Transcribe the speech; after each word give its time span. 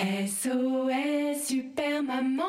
SOS 0.00 1.44
Super 1.46 2.02
Maman 2.02 2.44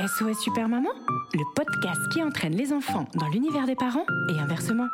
SOS 0.00 0.40
Super 0.42 0.68
Maman, 0.68 0.90
le 1.34 1.54
podcast 1.54 2.00
qui 2.12 2.22
entraîne 2.22 2.56
les 2.56 2.72
enfants 2.72 3.04
dans 3.14 3.28
l'univers 3.28 3.66
des 3.66 3.76
parents 3.76 4.06
et 4.28 4.38
inversement. 4.40 4.88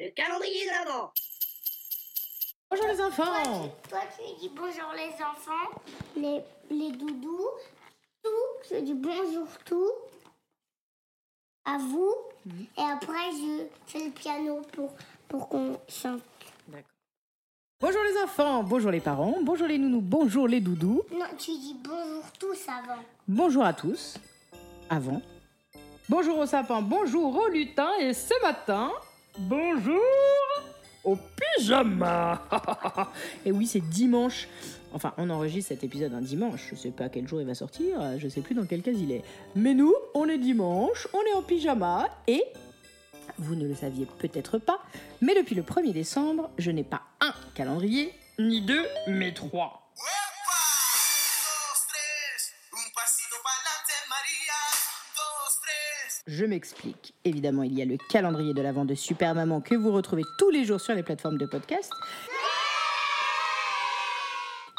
Le 0.00 0.10
calendrier 0.14 0.64
de 0.64 0.70
l'avant. 0.70 1.12
Bonjour 2.70 2.86
les 2.88 3.00
enfants 3.00 3.70
Toi, 3.88 4.00
tu 4.16 4.40
dis 4.40 4.50
bonjour 4.56 4.92
les 4.96 5.12
enfants, 5.22 5.80
les, 6.16 6.40
les 6.70 6.92
doudous, 6.92 7.50
tout. 8.24 8.30
Je 8.70 8.80
dis 8.80 8.94
bonjour 8.94 9.46
tout 9.64 9.92
à 11.66 11.78
vous. 11.78 12.14
Et 12.78 12.82
après, 12.82 13.30
je 13.32 13.66
fais 13.86 14.04
le 14.06 14.10
piano 14.12 14.62
pour, 14.72 14.92
pour 15.28 15.48
qu'on 15.48 15.78
chante. 15.88 16.22
Bonjour 17.78 18.00
les 18.04 18.22
enfants, 18.22 18.62
bonjour 18.62 18.90
les 18.90 19.00
parents, 19.00 19.34
bonjour 19.42 19.66
les 19.66 19.76
nounous, 19.76 20.00
bonjour 20.00 20.48
les 20.48 20.60
doudous, 20.60 21.02
Non, 21.12 21.26
tu 21.36 21.50
dis 21.50 21.76
bonjour 21.84 22.22
tous 22.38 22.68
avant. 22.68 23.02
bonjour 23.28 23.64
à 23.64 23.74
tous, 23.74 24.16
avant, 24.88 25.20
bonjour 26.08 26.38
au 26.38 26.46
sapin, 26.46 26.80
bonjour 26.80 27.36
au 27.36 27.48
lutin 27.48 27.90
et 28.00 28.14
ce 28.14 28.32
matin, 28.42 28.90
bonjour 29.38 30.00
au 31.04 31.16
pyjama 31.56 32.42
Et 33.44 33.52
oui, 33.52 33.66
c'est 33.66 33.80
dimanche. 33.80 34.48
Enfin, 34.92 35.12
on 35.18 35.28
enregistre 35.30 35.68
cet 35.68 35.84
épisode 35.84 36.14
un 36.14 36.20
dimanche. 36.20 36.68
Je 36.70 36.76
sais 36.76 36.90
pas 36.90 37.08
quel 37.08 37.28
jour 37.28 37.40
il 37.40 37.46
va 37.46 37.54
sortir, 37.54 38.00
euh, 38.00 38.16
je 38.18 38.28
sais 38.28 38.40
plus 38.40 38.54
dans 38.54 38.64
quelle 38.64 38.82
case 38.82 39.00
il 39.00 39.12
est. 39.12 39.22
Mais 39.54 39.74
nous, 39.74 39.94
on 40.14 40.28
est 40.28 40.38
dimanche, 40.38 41.08
on 41.12 41.20
est 41.22 41.34
en 41.34 41.42
pyjama 41.42 42.08
et 42.26 42.42
vous 43.38 43.54
ne 43.54 43.66
le 43.66 43.74
saviez 43.74 44.06
peut-être 44.18 44.58
pas, 44.58 44.80
mais 45.20 45.34
depuis 45.34 45.54
le 45.54 45.62
1er 45.62 45.92
décembre, 45.92 46.50
je 46.56 46.70
n'ai 46.70 46.84
pas 46.84 47.02
un 47.20 47.34
calendrier, 47.54 48.12
ni 48.38 48.62
deux, 48.62 48.86
mais 49.08 49.34
trois. 49.34 49.92
Un 52.72 52.90
pasito. 52.94 53.36
Je 56.26 56.44
m'explique. 56.44 57.14
Évidemment, 57.24 57.62
il 57.62 57.74
y 57.74 57.82
a 57.82 57.84
le 57.84 57.96
calendrier 58.10 58.52
de 58.52 58.60
l'Avent 58.60 58.84
de 58.84 58.94
Super 58.96 59.34
Maman 59.34 59.60
que 59.60 59.76
vous 59.76 59.92
retrouvez 59.92 60.24
tous 60.38 60.50
les 60.50 60.64
jours 60.64 60.80
sur 60.80 60.92
les 60.94 61.04
plateformes 61.04 61.38
de 61.38 61.46
podcast. 61.46 61.92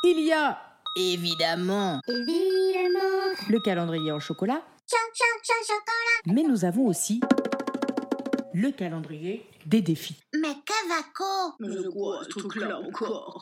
Il 0.03 0.25
y 0.25 0.33
a, 0.33 0.59
évidemment, 0.97 2.01
Évidemment. 2.05 3.33
le 3.49 3.59
calendrier 3.61 4.11
en 4.11 4.19
chocolat, 4.19 4.61
mais 6.25 6.43
nous 6.43 6.65
avons 6.65 6.85
aussi 6.85 7.21
le 8.53 8.71
calendrier 8.71 9.45
des 9.65 9.81
défis. 9.81 10.19
Mais 10.33 10.53
que 10.65 10.89
va 10.89 11.01
Mais 11.59 11.67
de 11.69 11.89
quoi? 11.89 12.23
Ce 12.25 12.39
truc-là 12.39 12.77
encore 12.79 13.41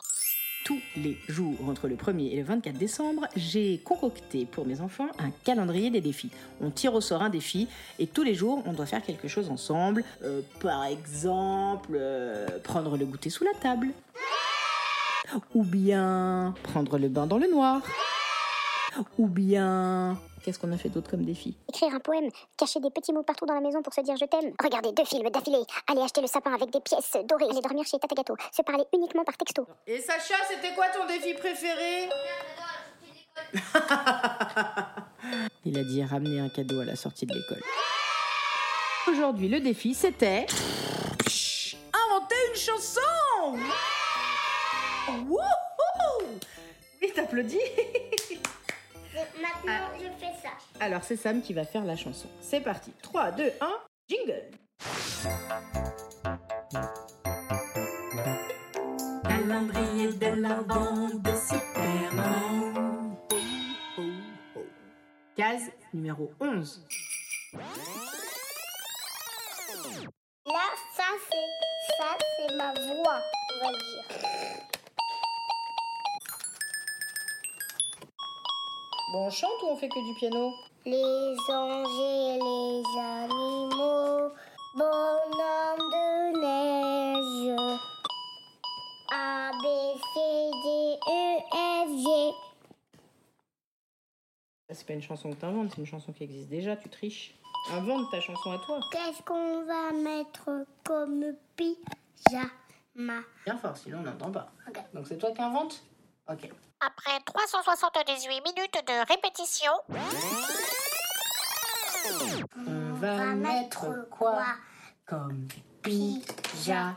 Tous 0.66 0.80
les 0.96 1.16
jours, 1.28 1.54
entre 1.68 1.86
le 1.86 1.94
1er 1.94 2.32
et 2.32 2.36
le 2.38 2.42
24 2.42 2.76
décembre, 2.76 3.28
j'ai 3.36 3.78
concocté 3.84 4.46
pour 4.46 4.66
mes 4.66 4.80
enfants 4.80 5.06
un 5.20 5.30
calendrier 5.44 5.90
des 5.90 6.00
défis. 6.00 6.32
On 6.60 6.70
tire 6.70 6.92
au 6.92 7.00
sort 7.00 7.22
un 7.22 7.28
défi 7.28 7.68
et 8.00 8.08
tous 8.08 8.24
les 8.24 8.34
jours, 8.34 8.64
on 8.66 8.72
doit 8.72 8.86
faire 8.86 9.00
quelque 9.00 9.28
chose 9.28 9.48
ensemble. 9.48 10.02
Euh, 10.24 10.40
par 10.58 10.84
exemple, 10.86 11.92
euh, 11.94 12.48
prendre 12.64 12.96
le 12.96 13.04
goûter 13.04 13.30
sous 13.30 13.44
la 13.44 13.52
table. 13.60 13.90
Ou 15.54 15.62
bien 15.62 16.52
prendre 16.64 16.98
le 16.98 17.06
bain 17.06 17.28
dans 17.28 17.38
le 17.38 17.48
noir. 17.48 17.82
Ou 19.18 19.26
bien... 19.26 20.18
Qu'est-ce 20.44 20.60
qu'on 20.60 20.70
a 20.72 20.76
fait 20.76 20.88
d'autre 20.88 21.10
comme 21.10 21.24
défi? 21.24 21.56
Écrire 21.68 21.92
un 21.92 21.98
poème, 21.98 22.30
cacher 22.56 22.78
des 22.78 22.90
petits 22.90 23.12
mots 23.12 23.24
partout 23.24 23.46
dans 23.46 23.54
la 23.54 23.60
maison 23.60 23.82
pour 23.82 23.92
se 23.92 24.00
dire 24.00 24.14
je 24.16 24.26
t'aime. 24.26 24.52
Regarder 24.62 24.92
deux 24.92 25.04
films 25.04 25.28
d'affilée, 25.28 25.64
aller 25.88 26.00
acheter 26.00 26.20
le 26.20 26.28
sapin 26.28 26.54
avec 26.54 26.70
des 26.70 26.80
pièces 26.80 27.16
dorées, 27.28 27.50
aller 27.50 27.60
dormir 27.60 27.84
chez 27.84 27.98
Tata 27.98 28.14
Gâteau, 28.14 28.36
se 28.52 28.62
parler 28.62 28.84
uniquement 28.94 29.24
par 29.24 29.36
texto. 29.36 29.66
Et 29.88 29.98
Sacha, 29.98 30.36
c'était 30.48 30.72
quoi 30.74 30.86
ton 30.94 31.04
défi 31.06 31.34
préféré? 31.34 32.08
Il 35.64 35.76
a 35.78 35.82
dit 35.82 36.04
ramener 36.04 36.38
un 36.38 36.48
cadeau 36.48 36.80
à 36.80 36.84
la 36.84 36.94
sortie 36.94 37.26
de 37.26 37.34
l'école. 37.34 37.62
Aujourd'hui, 39.08 39.48
le 39.48 39.60
défi, 39.60 39.94
c'était... 39.94 40.46
Alors, 50.80 51.02
c'est 51.04 51.16
Sam 51.16 51.40
qui 51.40 51.54
va 51.54 51.64
faire 51.64 51.84
la 51.84 51.96
chanson. 51.96 52.28
C'est 52.40 52.60
parti. 52.60 52.92
3, 53.02 53.32
2, 53.32 53.52
1, 53.60 53.68
jingle 54.08 54.42
Calendrier 59.22 60.12
de 60.12 60.26
l'Avent 60.42 61.08
de 61.14 61.30
Superman. 61.30 63.16
Case 65.36 65.70
numéro 65.94 66.30
11. 66.40 66.86
Là, 70.46 70.66
ça, 70.94 71.04
c'est 71.30 71.48
ça, 71.98 72.16
c'est 72.36 72.54
ma 72.56 72.72
voix, 72.72 73.20
on 73.54 73.66
va 73.66 73.72
dire. 73.72 74.75
Bon, 79.12 79.26
on 79.26 79.30
chante 79.30 79.62
ou 79.62 79.66
on 79.66 79.76
fait 79.76 79.88
que 79.88 80.04
du 80.04 80.14
piano? 80.18 80.52
Les 80.84 81.36
anges 81.48 82.00
et 82.00 82.38
les 82.38 82.82
animaux, 82.98 84.32
bonhomme 84.74 85.90
de 85.92 86.40
neige. 86.40 87.56
A, 89.12 89.52
B, 89.52 89.64
C, 90.12 90.50
D, 90.64 90.98
E, 91.08 91.38
F, 91.52 91.88
G. 92.02 92.34
C'est 94.70 94.86
pas 94.86 94.94
une 94.94 95.02
chanson 95.02 95.30
que 95.30 95.36
t'inventes, 95.36 95.70
c'est 95.70 95.80
une 95.80 95.86
chanson 95.86 96.12
qui 96.12 96.24
existe 96.24 96.48
déjà, 96.48 96.76
tu 96.76 96.88
triches. 96.88 97.34
Invente 97.70 98.10
ta 98.10 98.20
chanson 98.20 98.50
à 98.52 98.58
toi. 98.58 98.80
Qu'est-ce 98.90 99.22
qu'on 99.22 99.64
va 99.64 99.92
mettre 99.92 100.66
comme 100.84 101.34
pyjama? 101.56 103.20
Bien 103.44 103.56
fort, 103.56 103.76
sinon 103.76 103.98
on 103.98 104.02
n'entend 104.02 104.32
pas. 104.32 104.50
Donc 104.92 105.06
c'est 105.06 105.18
toi 105.18 105.30
qui 105.30 105.42
invente 105.42 105.84
Ok. 106.28 106.50
Après 106.86 107.18
378 107.24 108.42
minutes 108.44 108.80
de 108.86 109.08
répétition, 109.08 109.72
On 112.56 112.94
va 112.94 113.34
mettre 113.34 114.08
quoi 114.08 114.44
comme 115.04 115.48
pyjama 115.82 116.94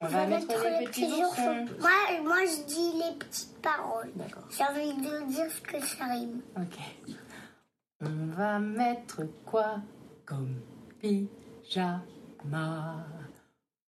On 0.00 0.08
va 0.08 0.26
mettre 0.26 0.48
les 0.48 0.86
petits 0.86 1.22
oursons. 1.22 1.66
Moi, 1.78 1.90
moi, 2.24 2.44
je 2.46 2.64
dis 2.64 2.92
les 2.94 3.14
petites 3.16 3.62
paroles. 3.62 4.10
J'ai 4.50 4.64
envie 4.64 4.94
de 4.94 5.26
dire 5.30 5.46
ce 5.48 5.60
que 5.60 5.80
ça 5.86 6.06
rime. 6.06 6.42
Ok. 6.56 6.78
On 8.00 8.26
va 8.34 8.58
mettre 8.58 9.22
quoi 9.44 9.76
comme 10.24 10.60
pyjama? 11.00 12.02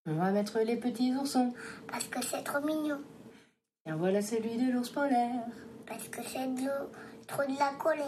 On 0.07 0.15
va 0.15 0.31
mettre 0.31 0.61
les 0.61 0.77
petits 0.77 1.13
oursons. 1.13 1.53
Parce 1.89 2.07
que 2.07 2.25
c'est 2.25 2.45
trop 2.45 2.61
mignon. 2.61 3.03
Tiens, 3.89 3.97
voilà 3.97 4.21
celui 4.21 4.59
de 4.59 4.71
l'ours 4.71 4.91
polaire. 4.91 5.47
Parce 5.87 6.07
que 6.09 6.21
c'est 6.23 6.47
de 6.55 6.61
l'eau- 6.67 6.91
trop 7.27 7.43
de 7.45 7.59
la 7.59 7.71
colère. 7.79 8.05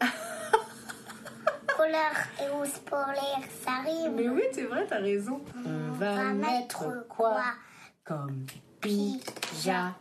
colère 1.76 2.28
et 2.40 2.48
ours 2.56 2.78
polaire, 2.78 3.40
ça 3.64 3.80
rime. 3.84 4.12
Mais 4.14 4.28
oui, 4.28 4.42
c'est 4.52 4.62
vrai, 4.66 4.86
t'as 4.88 5.00
raison. 5.00 5.40
On 5.64 5.92
va 5.94 6.32
mettre 6.32 7.08
quoi 7.08 7.40
comme 8.04 8.46
pyjama 8.80 9.96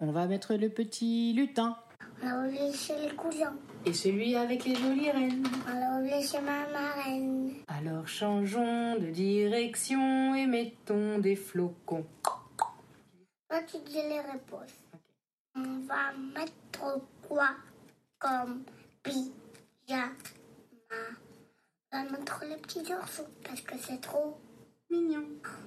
On 0.00 0.10
va 0.10 0.26
mettre 0.26 0.54
le 0.56 0.68
petit 0.68 1.32
lutin. 1.32 1.76
On 2.24 2.26
l'a 2.26 2.38
oublié 2.48 2.72
chez 2.72 3.08
le 3.08 3.14
cousin. 3.14 3.54
Et 3.84 3.92
celui 3.92 4.34
avec 4.34 4.64
les 4.64 4.74
jolies 4.74 5.12
reines. 5.12 5.44
On 5.72 5.78
l'a 5.78 5.98
oublié 6.00 6.26
chez 6.26 6.40
ma 6.40 6.66
marraine. 6.72 7.52
Alors 7.68 8.08
changeons 8.08 8.96
de 8.96 9.06
direction 9.12 10.34
et 10.34 10.46
mettons 10.46 11.18
des 11.20 11.36
flocons. 11.36 12.04
Tu 13.48 13.78
dis 13.78 13.94
les 13.94 14.20
réponses. 14.20 14.84
On 15.54 15.80
va 15.86 16.12
mettre 16.34 17.00
quoi 17.26 17.50
comme 18.18 18.64
pyjama? 19.02 20.10
On 21.92 22.04
va 22.04 22.10
mettre 22.10 22.44
les 22.44 22.56
petits 22.56 22.92
orsons 22.92 23.28
parce 23.44 23.60
que 23.60 23.78
c'est 23.78 24.00
trop. 24.00 24.36
Mignon. 24.90 25.24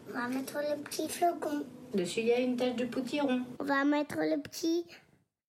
On 0.10 0.14
va 0.14 0.28
mettre 0.28 0.60
les 0.60 0.82
petits 0.84 1.10
flocons. 1.10 1.66
Dessus, 1.94 2.20
il 2.20 2.28
y 2.28 2.34
a 2.34 2.40
une 2.40 2.58
tache 2.58 2.76
de 2.76 2.86
potiron. 2.86 3.46
On 3.60 3.64
va 3.64 3.84
mettre 3.86 4.18
le 4.18 4.42
petit 4.42 4.86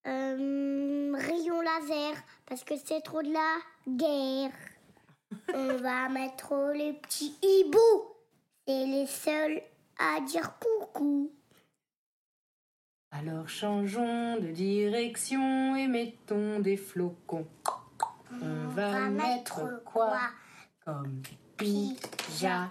euh, 0.07 1.13
rayon 1.15 1.61
laser 1.61 2.15
parce 2.47 2.65
que 2.65 2.75
c'est 2.83 3.03
trop 3.03 3.23
de 3.23 3.33
la 3.33 3.59
guerre. 3.89 4.53
On 5.55 5.77
va 5.77 6.09
mettre 6.09 6.73
les 6.75 6.95
petits 6.95 7.37
hiboux. 7.43 8.15
C'est 8.67 8.87
les 8.87 9.07
seuls 9.07 9.63
à 9.99 10.21
dire 10.21 10.53
coucou. 10.59 11.31
Alors 13.13 13.49
changeons 13.49 14.37
de 14.39 14.49
direction 14.53 15.75
et 15.77 15.87
mettons 15.89 16.61
des 16.61 16.77
flocons. 16.77 17.47
On 18.43 18.69
va 18.69 19.09
mettre 19.11 19.83
quoi 19.85 20.19
comme 20.85 21.21
pyjama 21.57 22.71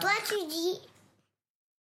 Toi, 0.00 0.10
tu 0.26 0.46
dis. 0.48 0.80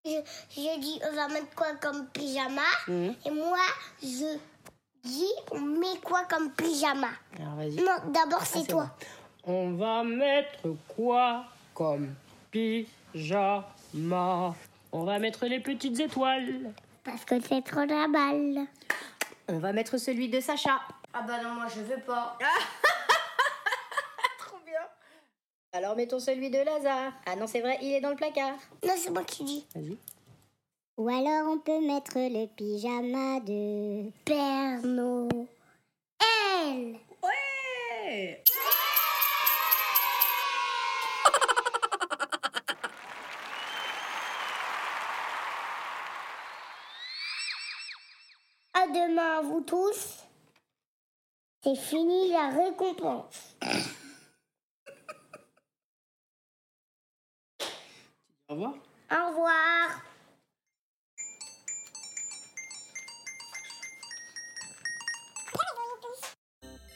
Je, 0.05 0.11
je 0.51 0.79
dis, 0.79 0.99
on 1.11 1.15
va 1.15 1.27
mettre 1.27 1.53
quoi 1.55 1.73
comme 1.81 2.07
pyjama? 2.07 2.61
Mhm. 2.87 3.15
Et 3.25 3.31
moi, 3.31 3.57
je 4.01 4.37
dis, 5.03 5.33
on 5.51 5.59
met 5.59 5.97
quoi 6.03 6.23
comme 6.25 6.51
pyjama? 6.51 7.09
Alors 7.39 7.55
vas-y. 7.55 7.75
Non, 7.77 8.11
d'abord, 8.13 8.43
c'est 8.45 8.59
Ah, 8.59 8.61
c'est 8.61 8.67
toi. 8.71 8.95
bon. 9.45 9.51
On 9.53 9.73
va 9.73 10.03
mettre 10.03 10.69
quoi 10.87 11.45
comme 11.73 12.13
pyjama? 12.51 13.65
On 14.91 15.03
va 15.03 15.19
mettre 15.19 15.45
les 15.47 15.59
petites 15.59 15.99
étoiles. 15.99 16.71
Parce 17.03 17.25
que 17.25 17.39
c'est 17.39 17.63
trop 17.63 17.85
la 17.85 18.07
balle. 18.07 18.67
On 19.47 19.59
va 19.59 19.73
mettre 19.73 19.97
celui 19.97 20.29
de 20.29 20.39
Sacha. 20.39 20.79
Ah 21.13 21.21
bah 21.23 21.41
non, 21.43 21.55
moi, 21.55 21.65
je 21.73 21.81
veux 21.81 22.01
pas. 22.01 22.37
Trop 24.39 24.57
bien. 24.65 24.81
Alors 25.73 25.95
mettons 25.95 26.19
celui 26.19 26.49
de 26.49 26.59
Lazare. 26.59 27.13
Ah 27.25 27.35
non, 27.35 27.47
c'est 27.47 27.61
vrai, 27.61 27.77
il 27.81 27.93
est 27.93 28.01
dans 28.01 28.11
le 28.11 28.15
placard. 28.15 28.57
Non, 28.85 28.93
c'est 28.97 29.09
moi 29.09 29.23
qui 29.23 29.43
dis. 29.43 29.67
Vas-y. 29.75 29.97
Ou 30.97 31.07
alors 31.07 31.47
on 31.47 31.59
peut 31.59 31.79
mettre 31.79 32.17
le 32.17 32.45
pyjama 32.47 33.39
de... 33.39 34.11
Père 34.25 34.81
Noël. 34.83 35.47
Ouais 37.23 38.43
À 48.89 48.91
demain, 48.91 49.41
vous 49.41 49.61
tous. 49.61 50.23
C'est 51.63 51.75
fini 51.75 52.31
la 52.31 52.49
récompense. 52.49 53.55
Au 58.47 58.53
revoir. 58.53 58.73
Au 59.11 59.27
revoir. 59.27 60.08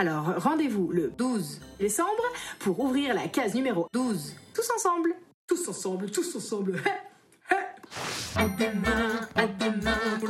Alors 0.00 0.40
rendez-vous 0.40 0.92
le 0.92 1.08
12 1.18 1.60
décembre 1.80 2.22
pour 2.60 2.78
ouvrir 2.78 3.14
la 3.14 3.26
case 3.26 3.56
numéro 3.56 3.88
12. 3.92 4.36
Tous 4.54 4.70
ensemble 4.70 5.12
Tous 5.48 5.68
ensemble, 5.68 6.08
tous 6.12 6.36
ensemble 6.36 6.80
À 8.36 8.44
demain, 8.44 9.20
à 9.34 9.46
demain 9.48 9.98
pour 10.20 10.28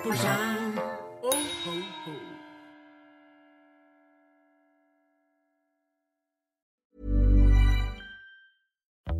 prochain. 0.00 0.38
Oh, 1.22 1.28
oh, 1.32 1.70
oh. 2.06 2.27